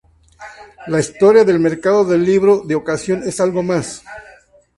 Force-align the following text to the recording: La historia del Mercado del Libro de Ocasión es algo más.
La 0.87 0.99
historia 0.99 1.43
del 1.43 1.59
Mercado 1.59 2.03
del 2.03 2.25
Libro 2.25 2.61
de 2.65 2.73
Ocasión 2.73 3.21
es 3.21 3.39
algo 3.39 3.61
más. 3.61 4.01